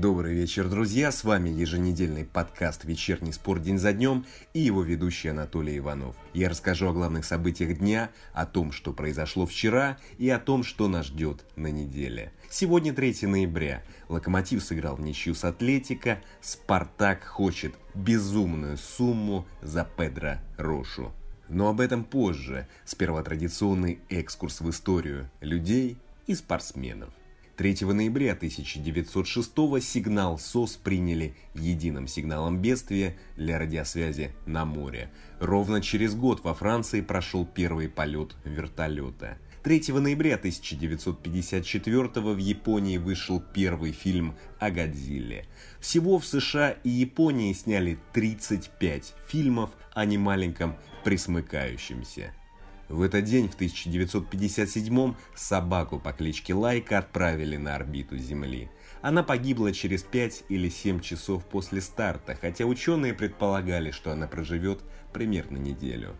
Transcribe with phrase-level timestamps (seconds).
[0.00, 1.10] Добрый вечер, друзья!
[1.10, 6.14] С вами еженедельный подкаст «Вечерний спорт день за днем» и его ведущий Анатолий Иванов.
[6.34, 10.86] Я расскажу о главных событиях дня, о том, что произошло вчера и о том, что
[10.86, 12.32] нас ждет на неделе.
[12.48, 13.82] Сегодня 3 ноября.
[14.08, 16.20] Локомотив сыграл в ничью с Атлетика.
[16.40, 21.12] Спартак хочет безумную сумму за Педро Рошу.
[21.48, 22.68] Но об этом позже.
[22.84, 25.96] Сперва традиционный экскурс в историю людей
[26.28, 27.10] и спортсменов.
[27.58, 35.10] 3 ноября 1906 сигнал СОС приняли единым сигналом бедствия для радиосвязи на море.
[35.40, 39.38] Ровно через год во Франции прошел первый полет вертолета.
[39.64, 45.44] 3 ноября 1954 в Японии вышел первый фильм о Годзилле.
[45.80, 52.32] Всего в США и Японии сняли 35 фильмов о немаленьком присмыкающемся.
[52.88, 58.70] В этот день, в 1957-м, собаку по кличке Лайка отправили на орбиту Земли.
[59.02, 64.80] Она погибла через 5 или 7 часов после старта, хотя ученые предполагали, что она проживет
[65.12, 66.16] примерно неделю.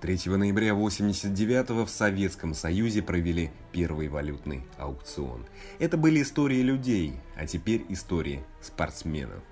[0.00, 5.44] 3 ноября 1989 в Советском Союзе провели первый валютный аукцион.
[5.78, 9.42] Это были истории людей, а теперь истории спортсменов.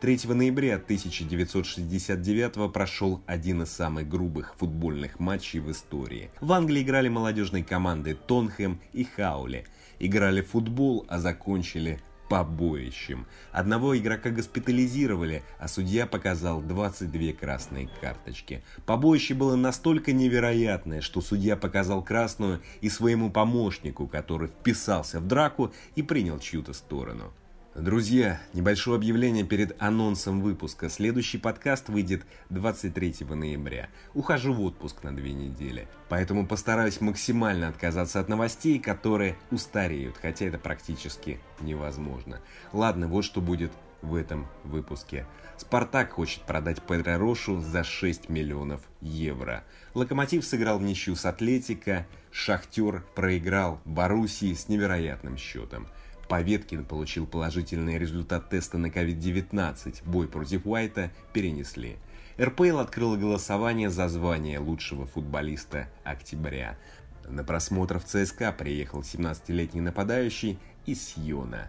[0.00, 6.30] 3 ноября 1969 прошел один из самых грубых футбольных матчей в истории.
[6.40, 9.66] В Англии играли молодежные команды Тонхэм и Хаули.
[9.98, 13.26] Играли в футбол, а закончили побоищем.
[13.50, 18.62] Одного игрока госпитализировали, а судья показал 22 красные карточки.
[18.86, 25.72] Побоище было настолько невероятное, что судья показал красную и своему помощнику, который вписался в драку
[25.96, 27.32] и принял чью-то сторону.
[27.74, 30.88] Друзья, небольшое объявление перед анонсом выпуска.
[30.88, 33.88] Следующий подкаст выйдет 23 ноября.
[34.14, 35.86] Ухожу в отпуск на две недели.
[36.08, 42.40] Поэтому постараюсь максимально отказаться от новостей, которые устареют, хотя это практически невозможно.
[42.72, 43.70] Ладно, вот что будет
[44.02, 45.26] в этом выпуске.
[45.56, 49.62] Спартак хочет продать Педро Рошу за 6 миллионов евро.
[49.94, 52.06] Локомотив сыграл в ничью с Атлетика.
[52.30, 55.88] Шахтер проиграл Боруссии с невероятным счетом.
[56.28, 60.02] Поветкин получил положительный результат теста на COVID-19.
[60.04, 61.96] Бой против Уайта перенесли.
[62.38, 66.78] РПЛ открыла голосование за звание лучшего футболиста октября.
[67.26, 71.68] На просмотр в ЦСКА приехал 17-летний нападающий из Сьона.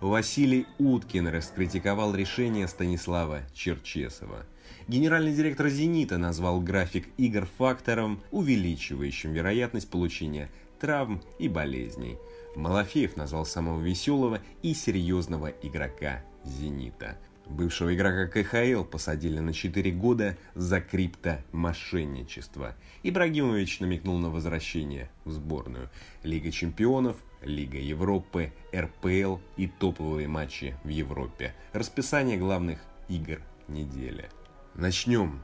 [0.00, 4.46] Василий Уткин раскритиковал решение Станислава Черчесова.
[4.88, 10.50] Генеральный директор «Зенита» назвал график игр фактором, увеличивающим вероятность получения
[10.80, 12.18] травм и болезней.
[12.56, 17.18] Малафеев назвал самого веселого и серьезного игрока «Зенита».
[17.48, 22.74] Бывшего игрока КХЛ посадили на 4 года за криптомошенничество.
[23.04, 25.88] Ибрагимович намекнул на возвращение в сборную.
[26.24, 31.54] Лига чемпионов, Лига Европы, РПЛ и топовые матчи в Европе.
[31.72, 34.28] Расписание главных игр недели.
[34.74, 35.40] Начнем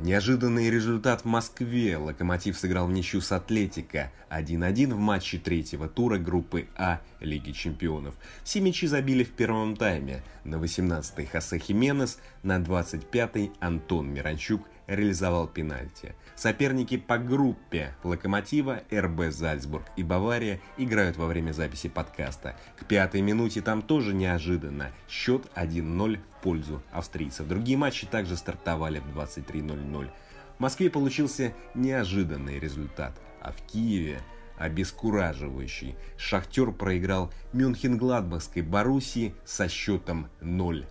[0.00, 1.96] Неожиданный результат в Москве.
[1.96, 8.14] Локомотив сыграл в ничью с Атлетика 1-1 в матче третьего тура группы А Лиги Чемпионов.
[8.44, 10.22] Все мячи забили в первом тайме.
[10.44, 16.14] На 18-й Хосе Хименес, на 25-й Антон Миранчук реализовал пенальти.
[16.34, 22.56] Соперники по группе Локомотива, РБ Зальцбург и Бавария играют во время записи подкаста.
[22.76, 24.90] К пятой минуте там тоже неожиданно.
[25.08, 27.46] Счет 1-0 в пользу австрийцев.
[27.46, 30.10] Другие матчи также стартовали в 23.00.
[30.56, 34.20] В Москве получился неожиданный результат, а в Киеве
[34.56, 35.94] обескураживающий.
[36.16, 40.86] Шахтер проиграл Мюнхен-Гладбахской Боруссии со счетом 0-6.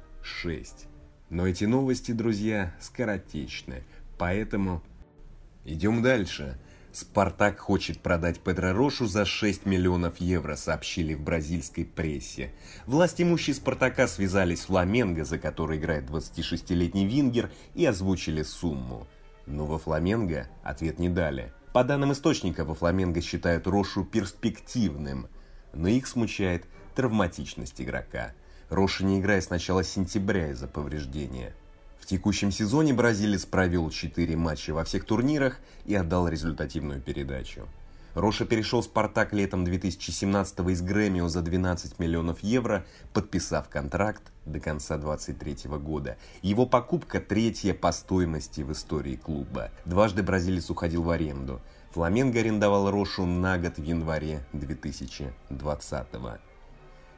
[1.29, 3.83] Но эти новости, друзья, скоротечны,
[4.17, 4.81] поэтому
[5.67, 6.57] Идем дальше.
[6.93, 12.53] «Спартак» хочет продать Педро Рошу за 6 миллионов евро, сообщили в бразильской прессе.
[12.85, 19.07] Власть имущие «Спартака» связались с «Фламенго», за который играет 26-летний Вингер, и озвучили сумму.
[19.45, 21.51] Но во «Фламенго» ответ не дали.
[21.73, 25.27] По данным источника, во «Фламенго» считают Рошу перспективным,
[25.73, 26.65] но их смущает
[26.95, 28.31] травматичность игрока.
[28.69, 31.53] Роша не играет с начала сентября из-за повреждения.
[31.99, 37.67] В текущем сезоне бразилец провел 4 матча во всех турнирах и отдал результативную передачу.
[38.13, 42.83] Роша перешел в «Спартак» летом 2017 из Грэмио за 12 миллионов евро,
[43.13, 46.17] подписав контракт до конца 2023 года.
[46.41, 49.69] Его покупка третья по стоимости в истории клуба.
[49.85, 51.61] Дважды бразилец уходил в аренду.
[51.91, 56.39] Фламенго арендовал Рошу на год в январе 2020 -го.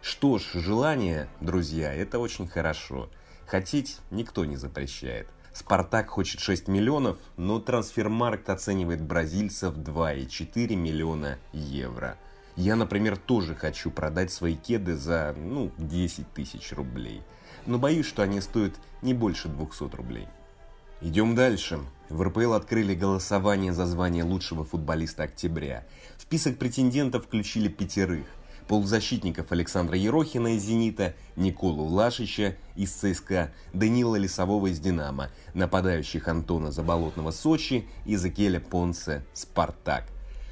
[0.01, 3.09] Что ж, желание, друзья, это очень хорошо.
[3.45, 5.27] Хотеть никто не запрещает.
[5.53, 12.17] Спартак хочет 6 миллионов, но трансфермаркт оценивает бразильцев 2,4 миллиона евро.
[12.55, 17.21] Я, например, тоже хочу продать свои кеды за, ну, 10 тысяч рублей.
[17.65, 20.27] Но боюсь, что они стоят не больше 200 рублей.
[21.01, 21.79] Идем дальше.
[22.09, 25.85] В РПЛ открыли голосование за звание лучшего футболиста октября.
[26.17, 28.25] В список претендентов включили пятерых.
[28.69, 36.71] Полузащитников Александра Ерохина из «Зенита», Николу Лашича из ЦСКА, Данила Лесового из «Динамо», нападающих Антона
[36.71, 40.04] Заболотного Сочи и Закеля Понце «Спартак».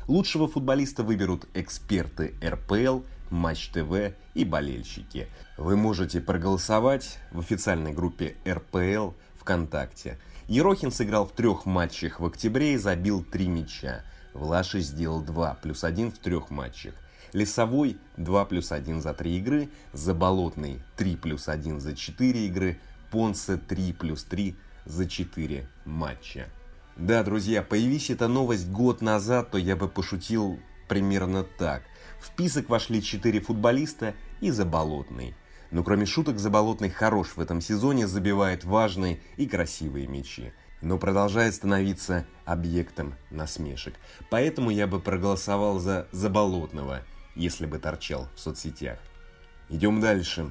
[0.08, 5.28] Лучшего футболиста выберут эксперты РПЛ, Матч ТВ и болельщики.
[5.56, 10.18] Вы можете проголосовать в официальной группе РПЛ ВКонтакте.
[10.48, 14.02] Ерохин сыграл в трех матчах в октябре и забил три мяча.
[14.34, 16.96] Влаши сделал 2 плюс 1 в трех матчах.
[17.38, 22.80] Лесовой 2 плюс 1 за 3 игры, Заболотный 3 плюс 1 за 4 игры,
[23.12, 24.56] Понце 3 плюс 3
[24.86, 26.50] за 4 матча.
[26.95, 31.84] Да, друзья, появись эта новость год назад, то я бы пошутил примерно так.
[32.19, 35.36] В список вошли 4 футболиста и Заболотный.
[35.69, 40.54] Но кроме шуток, Заболотный хорош в этом сезоне, забивает важные и красивые мячи.
[40.81, 43.94] Но продолжает становиться объектом насмешек.
[44.31, 47.04] Поэтому я бы проголосовал за Заболотного,
[47.38, 49.00] если бы торчал в соцсетях.
[49.69, 50.50] Идем дальше.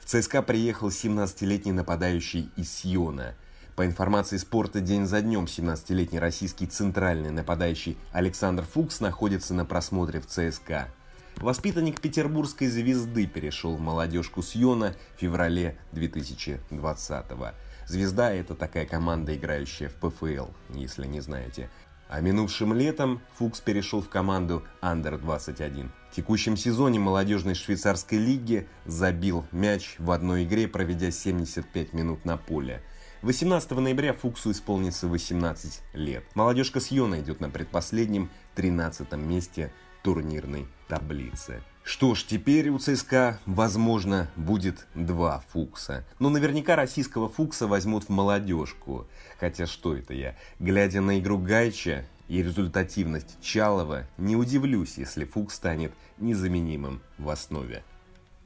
[0.00, 3.34] В ЦСКА приехал 17-летний нападающий из Сиона.
[3.76, 10.20] По информации спорта, день за днем 17-летний российский центральный нападающий Александр Фукс находится на просмотре
[10.20, 10.88] в ЦСКА.
[11.36, 17.54] Воспитанник петербургской звезды перешел в молодежку Сьона в феврале 2020 -го.
[17.86, 21.70] Звезда– это такая команда, играющая в ПФЛ, если не знаете.
[22.12, 25.88] А минувшим летом Фукс перешел в команду Under-21.
[26.10, 32.36] В текущем сезоне молодежной швейцарской лиги забил мяч в одной игре, проведя 75 минут на
[32.36, 32.82] поле.
[33.22, 36.24] 18 ноября Фуксу исполнится 18 лет.
[36.34, 41.62] Молодежка с Йона идет на предпоследнем 13 месте турнирной таблицы.
[41.84, 46.04] Что ж, теперь у ЦСКА, возможно, будет два Фукса.
[46.20, 49.06] Но наверняка российского Фукса возьмут в молодежку.
[49.40, 50.36] Хотя что это я?
[50.60, 57.82] Глядя на игру Гайча и результативность Чалова, не удивлюсь, если Фукс станет незаменимым в основе.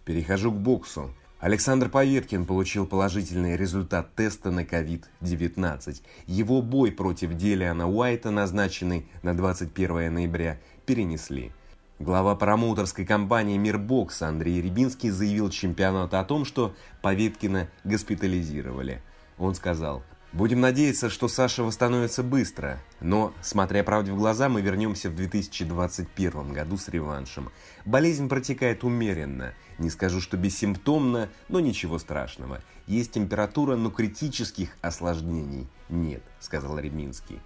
[0.07, 1.15] Перехожу к боксу.
[1.47, 6.03] Александр Поветкин получил положительный результат теста на COVID-19.
[6.27, 11.53] Его бой против Делиана Уайта, назначенный на 21 ноября, перенесли.
[12.01, 19.01] Глава промоутерской компании «Мир бокса» Андрей Рябинский заявил чемпионату о том, что Поветкина госпитализировали.
[19.39, 20.03] Он сказал,
[20.33, 26.53] Будем надеяться, что Саша восстановится быстро, но, смотря правде в глаза, мы вернемся в 2021
[26.53, 27.51] году с реваншем.
[27.87, 32.61] Болезнь протекает умеренно, не скажу, что бессимптомно, но ничего страшного.
[32.87, 37.41] Есть температура, но критических осложнений нет, сказал Реминский.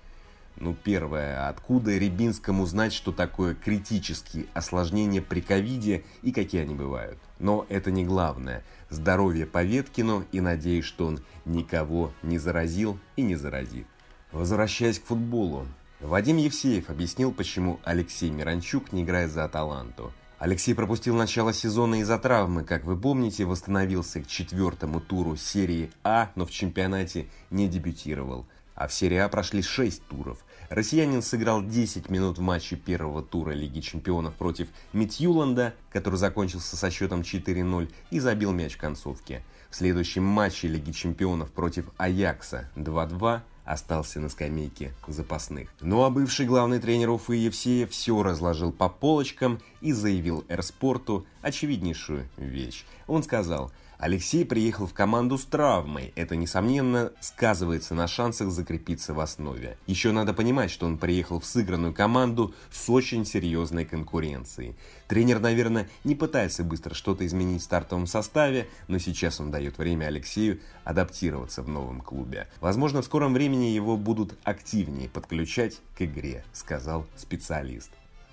[0.57, 7.19] Ну, первое, откуда Рябинскому знать, что такое критические осложнения при ковиде и какие они бывают?
[7.39, 8.63] Но это не главное.
[8.91, 13.87] Здоровье Поветкину и надеюсь, что он никого не заразил и не заразит.
[14.33, 15.67] Возвращаясь к футболу.
[16.01, 20.13] Вадим Евсеев объяснил, почему Алексей Миранчук не играет за Аталанту.
[20.41, 26.31] Алексей пропустил начало сезона из-за травмы, как вы помните, восстановился к четвертому туру серии А,
[26.35, 28.47] но в чемпионате не дебютировал.
[28.75, 30.39] А в серии А прошли 6 туров.
[30.71, 36.91] Россиянин сыграл 10 минут в матче первого тура Лиги Чемпионов против Митьюланда, который закончился со
[36.91, 39.43] счетом 4-0, и забил мяч в концовке.
[39.69, 45.69] В следующем матче Лиги Чемпионов против Аякса 2-2 остался на скамейке запасных.
[45.81, 52.29] Ну а бывший главный тренер Уфы Евсеев все разложил по полочкам и заявил Эрспорту очевиднейшую
[52.37, 52.85] вещь.
[53.07, 56.15] Он сказал, Алексей приехал в команду с травмой.
[56.17, 59.77] Это, несомненно, сказывается на шансах закрепиться в основе.
[59.87, 64.75] Еще надо понимать, что он приехал в сыгранную команду с очень серьезной конкуренцией.
[65.07, 70.07] Тренер, наверное, не пытается быстро что-то изменить в стартовом составе, но сейчас он дает время
[70.07, 72.49] Алексею адаптироваться в новом клубе.
[72.63, 77.91] Возможно, в скором времени его будут активнее подключать к игре, сказал специалист.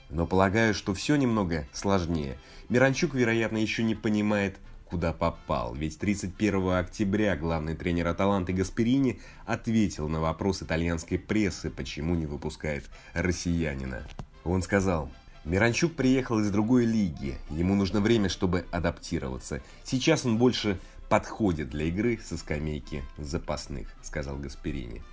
[0.09, 2.37] Но полагаю, что все немного сложнее.
[2.69, 4.55] Миранчук, вероятно, еще не понимает,
[4.89, 12.15] куда попал, ведь 31 октября главный тренер Аталанты Гасперини ответил на вопрос итальянской прессы, почему
[12.15, 14.07] не выпускает россиянина.
[14.43, 15.11] Он сказал,
[15.45, 19.61] Миранчук приехал из другой лиги, ему нужно время, чтобы адаптироваться.
[19.83, 20.79] Сейчас он больше
[21.09, 25.03] подходит для игры со скамейки запасных, сказал Гасперини.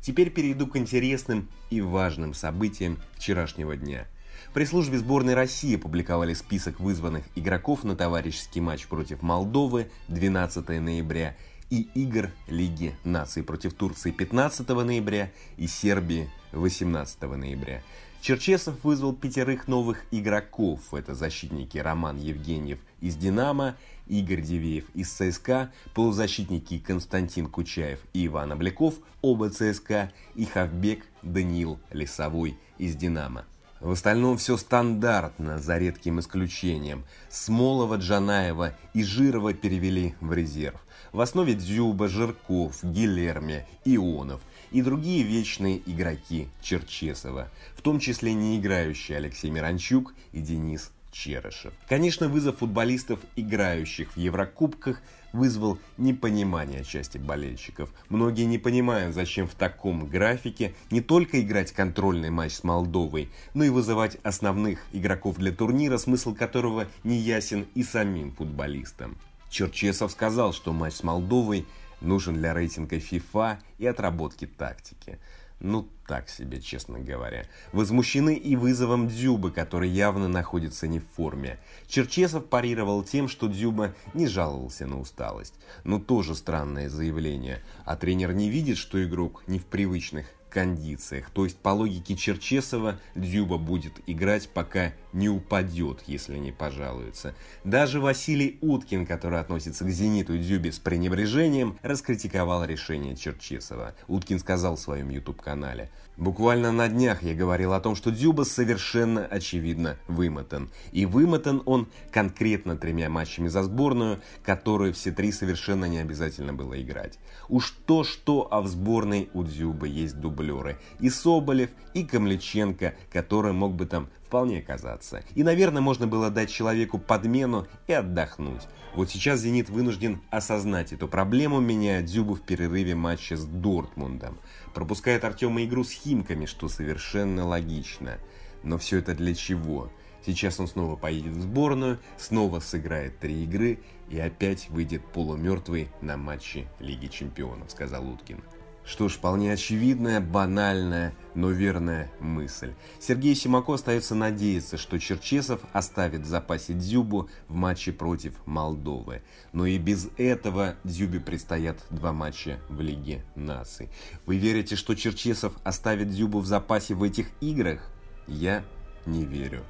[0.00, 4.06] Теперь перейду к интересным и важным событиям вчерашнего дня–
[4.52, 11.36] при службе сборной России опубликовали список вызванных игроков на товарищеский матч против Молдовы 12 ноября
[11.70, 17.82] и игр Лиги наций против Турции 15 ноября и Сербии 18 ноября.
[18.20, 20.94] Черчесов вызвал пятерых новых игроков.
[20.94, 23.76] Это защитники Роман Евгеньев из «Динамо»,
[24.06, 31.78] Игорь Дивеев из ЦСКА, полузащитники Константин Кучаев и Иван Обляков, оба ЦСКА, и Хавбек Даниил
[31.90, 33.44] Лесовой из «Динамо».
[33.80, 37.04] В остальном все стандартно, за редким исключением.
[37.28, 40.80] Смолова, Джанаева и Жирова перевели в резерв.
[41.12, 44.40] В основе Дзюба, Жирков, Гилерме, Ионов
[44.72, 51.72] и другие вечные игроки Черчесова, в том числе не играющие Алексей Миранчук и Денис Черышев.
[51.88, 55.00] Конечно, вызов футболистов, играющих в Еврокубках,
[55.34, 57.92] вызвал непонимание части болельщиков.
[58.08, 63.64] Многие не понимают, зачем в таком графике не только играть контрольный матч с Молдовой, но
[63.64, 69.18] и вызывать основных игроков для турнира, смысл которого не ясен и самим футболистам.
[69.50, 71.66] Черчесов сказал, что матч с Молдовой
[72.00, 75.18] нужен для рейтинга FIFA и отработки тактики.
[75.60, 77.46] Ну, так себе, честно говоря.
[77.72, 81.58] Возмущены и вызовом Дзюбы, который явно находится не в форме.
[81.86, 85.54] Черчесов парировал тем, что Дзюба не жаловался на усталость.
[85.84, 87.62] Ну, тоже странное заявление.
[87.84, 91.30] А тренер не видит, что игрок не в привычных кондициях.
[91.30, 97.34] То есть, по логике Черчесова, Дзюба будет играть, пока не упадет, если не пожалуется.
[97.64, 103.94] Даже Василий Уткин, который относится к «Зениту» Дзюбе с пренебрежением, раскритиковал решение Черчесова.
[104.06, 109.26] Уткин сказал в своем YouTube-канале, Буквально на днях я говорил о том, что Дзюба совершенно
[109.26, 110.70] очевидно вымотан.
[110.92, 116.80] И вымотан он конкретно тремя матчами за сборную, которые все три совершенно не обязательно было
[116.80, 117.18] играть.
[117.48, 120.78] Уж то-что, а в сборной у Дзюбы есть дублеры.
[121.00, 125.22] И Соболев, и Камличенко, который мог бы там вполне казаться.
[125.34, 128.62] И, наверное, можно было дать человеку подмену и отдохнуть.
[128.94, 134.38] Вот сейчас «Зенит» вынужден осознать эту проблему, меняя Дзюбу в перерыве матча с Дортмундом.
[134.72, 138.18] Пропускает Артема игру с Химками, что совершенно логично.
[138.62, 139.90] Но все это для чего?
[140.24, 146.16] Сейчас он снова поедет в сборную, снова сыграет три игры и опять выйдет полумертвый на
[146.16, 148.42] матче Лиги Чемпионов, сказал Уткин.
[148.84, 152.74] Что ж, вполне очевидная, банальная, но верная мысль.
[153.00, 159.22] Сергею Симако остается надеяться, что Черчесов оставит в запасе Дзюбу в матче против Молдовы.
[159.52, 163.88] Но и без этого Дзюбе предстоят два матча в Лиге наций.
[164.26, 167.90] Вы верите, что Черчесов оставит Дзюбу в запасе в этих играх?
[168.26, 168.64] Я
[169.06, 169.62] не верю.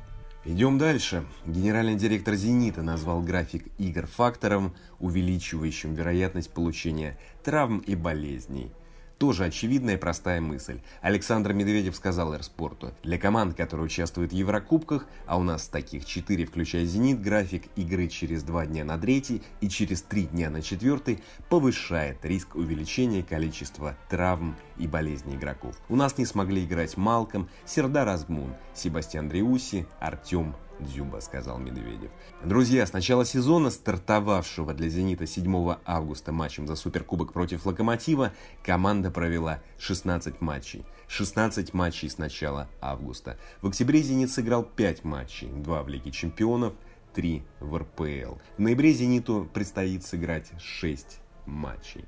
[0.45, 1.25] Идем дальше.
[1.47, 8.73] Генеральный директор «Зенита» назвал график игр фактором, увеличивающим вероятность получения травм и болезней–
[9.19, 10.81] тоже очевидная и простая мысль.
[11.01, 16.47] Александр Медведев сказал Эрспорту, для команд, которые участвуют в Еврокубках, а у нас таких 4,
[16.47, 21.23] включая «Зенит», график игры через 2 дня на третий и через 3 дня на четвертый
[21.49, 25.77] повышает риск увеличения количества травм и болезней игроков.
[25.89, 32.11] У нас не смогли играть Малком, Сердар Азмун, Себастьян Дриуси, Артем Дзюба, сказал Медведев.
[32.45, 39.11] Друзья, с начала сезона, стартовавшего для «Зенита» 7 августа матчем за Суперкубок против «Локомотива», команда
[39.11, 40.85] провела 16 матчей.
[41.09, 43.39] 16 матчей с начала августа.
[43.63, 46.75] В октябре «Зенит» сыграл 5 матчей, 2 в Лиге чемпионов,
[47.15, 48.39] 3 в РПЛ.
[48.57, 52.05] В ноябре «Зениту» предстоит сыграть 6 матчей.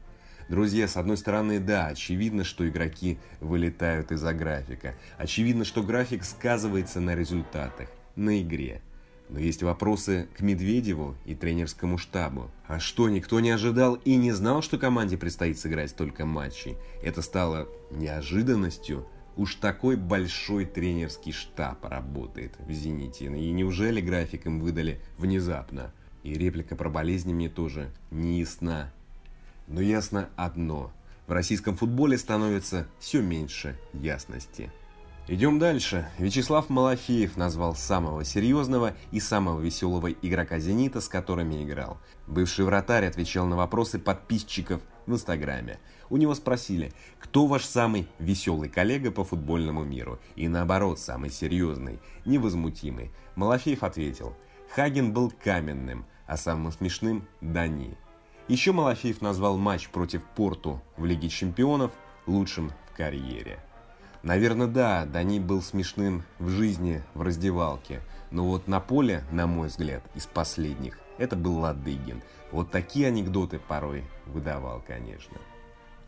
[0.49, 4.95] Друзья, с одной стороны, да, очевидно, что игроки вылетают из-за графика.
[5.19, 8.83] Очевидно, что график сказывается на результатах на игре.
[9.29, 12.51] Но есть вопросы к Медведеву и тренерскому штабу.
[12.67, 16.77] А что, никто не ожидал и не знал, что команде предстоит сыграть столько матчей?
[17.03, 19.07] Это стало неожиданностью?
[19.37, 23.27] Уж такой большой тренерский штаб работает в «Зените».
[23.27, 25.93] И неужели график им выдали внезапно?
[26.23, 28.93] И реплика про болезни мне тоже не ясна.
[29.67, 30.91] Но ясно одно.
[31.27, 34.71] В российском футболе становится все меньше ясности.
[35.29, 36.09] Идем дальше.
[36.19, 41.99] Вячеслав Малафеев назвал самого серьезного и самого веселого игрока «Зенита», с которыми играл.
[42.29, 45.81] Бывший вратарь отвечал на вопросы подписчиков в Инстаграме.
[46.11, 50.21] У него спросили, кто ваш самый веселый коллега по футбольному миру?
[50.37, 53.11] И наоборот, самый серьезный, невозмутимый.
[53.35, 54.37] Малафеев ответил,
[54.77, 57.99] Хаген был каменным, а самым смешным– Дани.
[58.47, 61.91] Еще Малафеев назвал матч против Порту в Лиге чемпионов
[62.27, 63.59] лучшим в карьере.
[64.27, 68.01] Наверное, да, Дани был смешным в жизни, в раздевалке.
[68.33, 72.23] Но вот на поле, на мой взгляд, из последних, это был Ладыгин.
[72.51, 75.39] Вот такие анекдоты порой выдавал, конечно.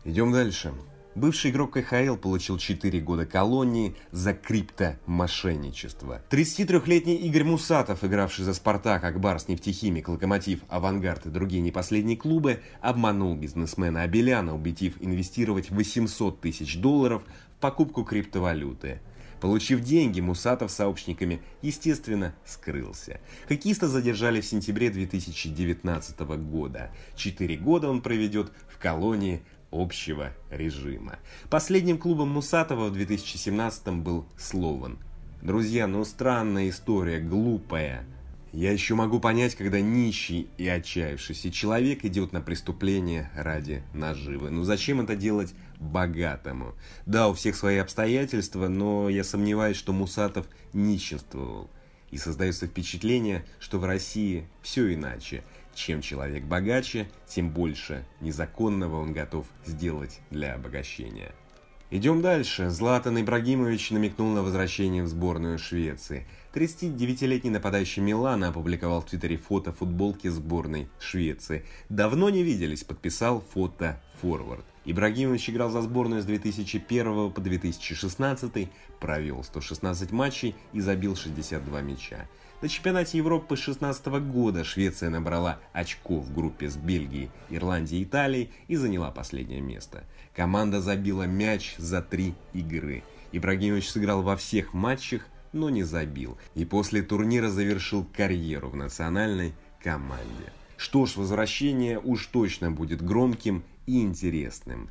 [0.03, 0.73] Идем дальше.
[1.15, 6.21] Бывший игрок КХЛ получил 4 года колонии за криптомошенничество.
[6.29, 13.35] 33-летний Игорь Мусатов, игравший за «Спартак», Акбарс, Нефтехимик, Локомотив, Авангард и другие непоследние клубы, обманул
[13.35, 17.23] бизнесмена Абеляна, убедив инвестировать 800 тысяч долларов
[17.59, 18.99] покупку криптовалюты.
[19.39, 23.21] Получив деньги, Мусатов сообщниками, естественно, скрылся.
[23.47, 26.91] Хоккеиста задержали в сентябре 2019 года.
[27.15, 31.19] Четыре года он проведет в колонии общего режима.
[31.49, 34.97] Последним клубом Мусатова в 2017 был Слован.
[35.41, 38.05] Друзья, ну странная история, глупая.
[38.51, 44.49] Я еще могу понять, когда нищий и отчаявшийся человек идет на преступление ради наживы.
[44.49, 46.75] Ну зачем это делать богатому?
[47.05, 51.69] Да, у всех свои обстоятельства, но я сомневаюсь, что Мусатов нищенствовал.
[52.11, 55.43] И создается впечатление, что в России все иначе.
[55.75, 61.33] Чем человек богаче, тем больше незаконного он готов сделать для обогащения.
[61.91, 62.69] Идем дальше.
[62.69, 66.27] Златан Ибрагимович намекнул на возвращение в сборную Швеции.
[66.53, 71.65] 39-летний нападающий Милана опубликовал в Твиттере фото футболки сборной Швеции.
[71.89, 74.65] «Давно не виделись», подписал фото форвард.
[74.89, 78.69] Ибрагимович играл за сборную с 2001 по 2016,
[78.99, 82.27] провел 116 матчей и забил 62 мяча.
[82.63, 88.49] На чемпионате Европы 2016 года Швеция набрала очков в группе с Бельгией, Ирландией и Италией
[88.67, 90.05] и заняла последнее место.
[90.35, 93.03] Команда забила мяч за три игры.
[93.31, 96.39] Ибрагимович сыграл во всех матчах, но не забил.
[96.55, 99.53] И после турнира завершил карьеру в национальной
[99.83, 100.51] команде.
[100.77, 104.89] Что ж, возвращение уж точно будет громким и интересным.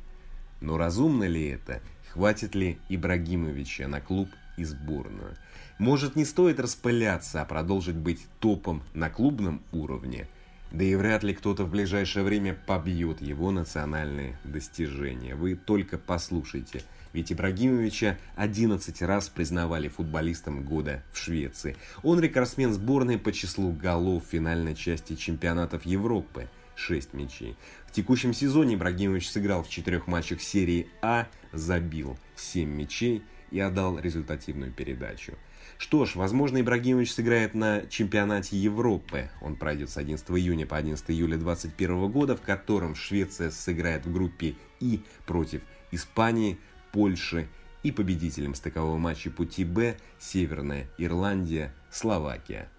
[0.59, 1.81] Но разумно ли это?
[2.11, 4.27] Хватит ли Ибрагимовича на клуб
[4.57, 5.37] и сборную?
[5.77, 10.27] Может не стоит распыляться, а продолжить быть топом на клубном уровне?
[10.71, 15.33] Да и вряд ли кто-то в ближайшее время побьет его национальные достижения.
[15.33, 16.83] Вы только послушайте.
[17.13, 21.77] Ведь Ибрагимовича 11 раз признавали футболистом года в Швеции.
[22.03, 26.49] Он рекордсмен сборной по числу голов в финальной части чемпионатов Европы.
[26.79, 27.55] 6 мячей.
[27.87, 33.99] В текущем сезоне Ибрагимович сыграл в четырех матчах серии А, забил 7 мячей и отдал
[33.99, 35.33] результативную передачу.
[35.77, 39.29] Что ж, возможно, Ибрагимович сыграет на чемпионате Европы.
[39.41, 44.11] Он пройдет с 11 июня по 11 июля 2021 года, в котором Швеция сыграет в
[44.11, 46.57] группе И против Испании,
[46.91, 47.47] Польши
[47.83, 52.69] и победителем стыкового матча пути Б Северная Ирландия, Словакия.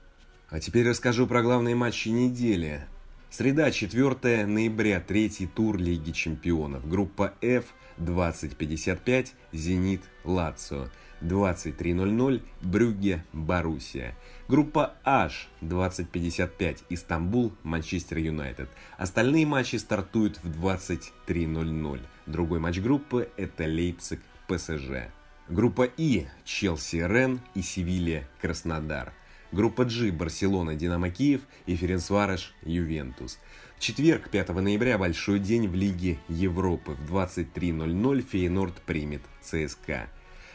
[0.50, 2.86] А теперь расскажу про главные матчи недели.
[3.30, 6.88] Среда, 4 ноября, третий тур Лиги Чемпионов.
[6.88, 7.66] Группа F,
[7.98, 10.88] 20.55, Зенит, Лацио.
[11.22, 14.16] 23.00 Брюгге, Боруссия.
[14.48, 18.68] Группа H 20.55 Истанбул, Манчестер Юнайтед.
[18.98, 22.00] Остальные матчи стартуют в 23.00.
[22.26, 25.08] Другой матч группы это Лейпциг, ПСЖ.
[25.48, 29.12] Группа И Челси, Рен и Севилья, Краснодар.
[29.52, 33.38] Группа G Барселона, Динамо Киев и Ференцвареш, Ювентус.
[33.76, 36.92] В четверг, 5 ноября, большой день в Лиге Европы.
[36.92, 40.08] В 23.00 Фейнорд примет ЦСКА.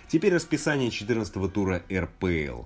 [0.07, 2.63] Теперь расписание 14 тура РПЛ.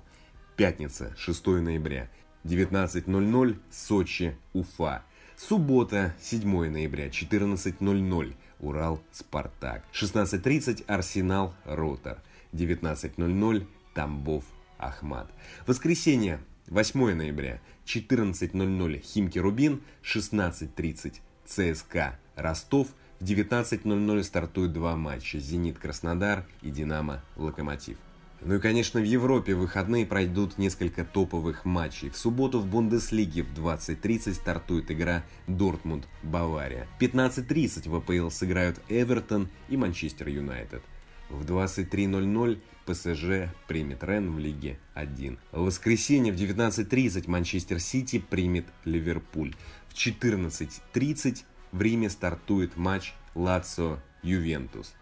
[0.56, 2.08] Пятница, 6 ноября.
[2.44, 5.02] 19.00 Сочи, Уфа.
[5.36, 9.84] Суббота, 7 ноября, 14.00 Урал, Спартак.
[9.92, 12.18] 16.30 Арсенал, Ротор.
[12.52, 14.44] 19.00 Тамбов,
[14.80, 15.30] Ахмат.
[15.66, 19.82] Воскресенье, 8 ноября, 14.00 Химки, Рубин.
[20.02, 22.88] 16.30 ЦСКА, Ростов.
[23.20, 27.98] В 19.00 стартуют два матча «Зенит-Краснодар» и «Динамо-Локомотив».
[28.42, 32.08] Ну и, конечно, в Европе выходные пройдут несколько топовых матчей.
[32.08, 36.86] В субботу в Бундеслиге в 20.30 стартует игра Дортмунд-Бавария.
[36.98, 40.82] В 15.30 в АПЛ сыграют Эвертон и Манчестер Юнайтед.
[41.28, 42.58] В 23.00
[42.90, 45.38] ПСЖ примет Рен в Лиге 1.
[45.52, 49.54] В воскресенье в 19.30 Манчестер Сити примет Ливерпуль.
[49.88, 54.94] В 14.30 в Риме стартует матч Лацио-Ювентус.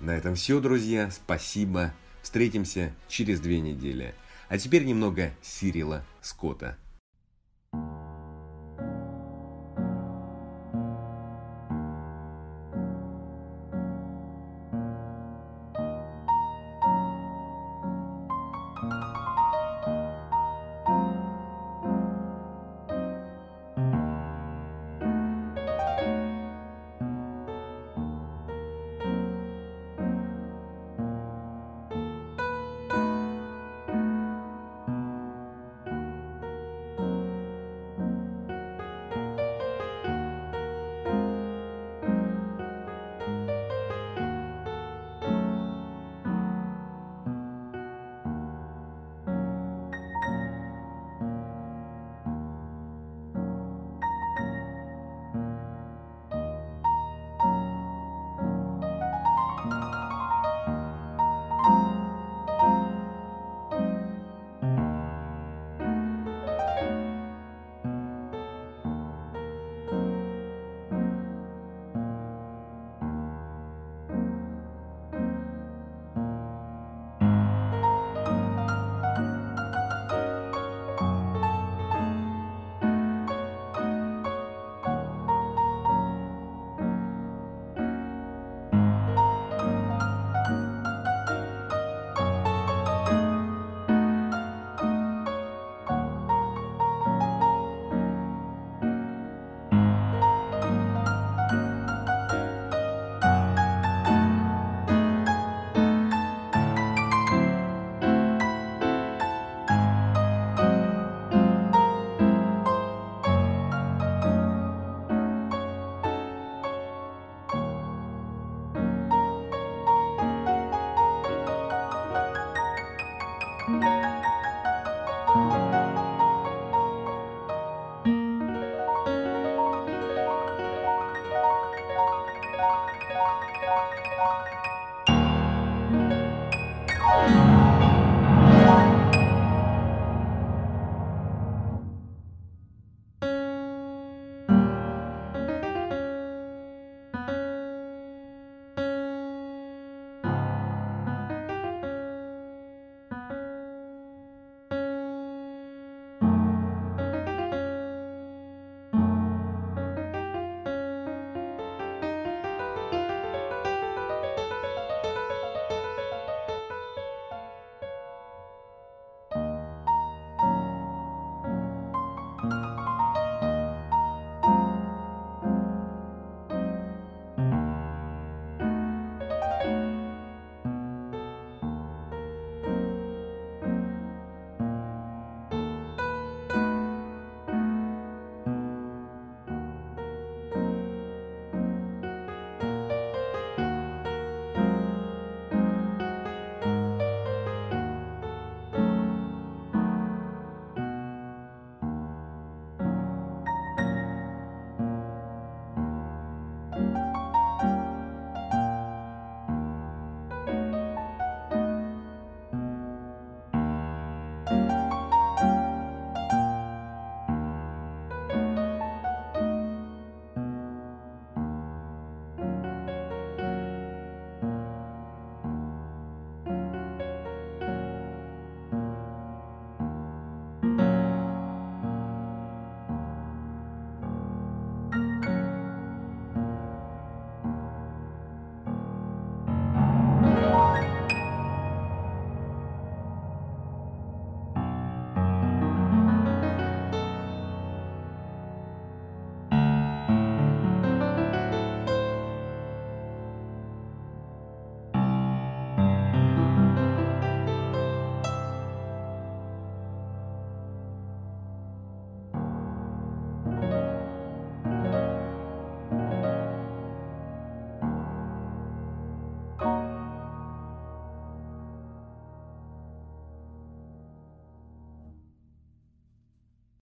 [0.00, 1.10] На этом все, друзья.
[1.10, 1.92] Спасибо.
[2.22, 4.14] Встретимся через две недели.
[4.48, 6.76] А теперь немного Сирила Скотта.